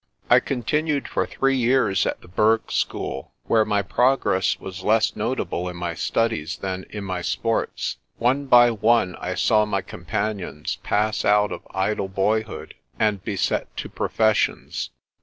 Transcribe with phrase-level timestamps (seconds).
[0.31, 5.69] I continued for three years at the burgh school, where my progress was less notable
[5.69, 7.97] in my studies than in my sports.
[8.17, 13.77] One by one I saw my companions pass out of idle boyhood and be set
[13.77, 14.89] to professions.